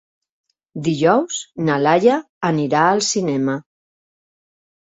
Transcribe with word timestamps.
Dijous 0.87 1.37
na 1.67 1.77
Laia 1.83 2.17
anirà 2.51 2.81
al 2.95 3.05
cinema. 3.11 3.59